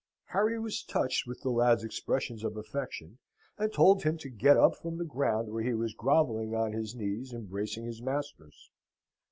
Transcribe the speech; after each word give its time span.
Harry 0.29 0.57
was 0.57 0.81
touched 0.81 1.27
with 1.27 1.39
the 1.41 1.51
lad's 1.51 1.83
expressions 1.83 2.43
of 2.43 2.57
affection, 2.57 3.19
and 3.59 3.71
told 3.71 4.01
him 4.01 4.17
to 4.17 4.29
get 4.31 4.57
up 4.57 4.75
from 4.75 4.97
the 4.97 5.05
ground 5.05 5.49
where 5.51 5.61
he 5.61 5.75
was 5.75 5.93
grovelling 5.93 6.55
on 6.55 6.73
his 6.73 6.95
knees, 6.95 7.33
embracing 7.35 7.85
his 7.85 8.01
master's. 8.01 8.71